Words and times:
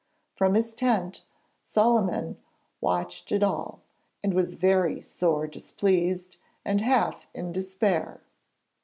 From 0.33 0.55
his 0.55 0.73
tent 0.73 1.27
Solyman 1.61 2.11
had 2.29 2.37
watched 2.79 3.31
it 3.31 3.43
all, 3.43 3.81
and 4.23 4.33
'was 4.33 4.55
very 4.55 4.99
sore 5.03 5.45
displeased, 5.45 6.37
and 6.65 6.81
half 6.81 7.27
in 7.35 7.51
despair.' 7.51 8.23